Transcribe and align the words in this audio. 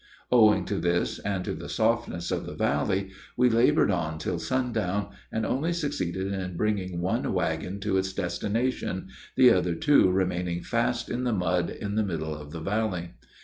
Owing 0.31 0.65
to 0.65 0.79
this 0.79 1.19
and 1.19 1.45
to 1.45 1.53
the 1.53 1.69
softness 1.69 2.31
of 2.31 2.47
the 2.47 2.55
valley, 2.55 3.11
we 3.37 3.51
labored 3.51 3.91
on 3.91 4.17
till 4.17 4.39
sundown, 4.39 5.09
and 5.31 5.45
only 5.45 5.73
succeeded 5.73 6.33
in 6.33 6.57
bringing 6.57 7.01
one 7.01 7.31
wagon 7.33 7.79
to 7.81 7.97
its 7.97 8.11
destination, 8.11 9.09
the 9.35 9.51
other 9.51 9.75
two 9.75 10.09
remained 10.11 10.65
fast 10.65 11.07
in 11.11 11.23
the 11.23 11.33
mud 11.33 11.69
in 11.69 11.93
the 11.93 12.03
middle 12.03 12.33
of 12.35 12.49
the 12.51 12.61
valley. 12.61 13.11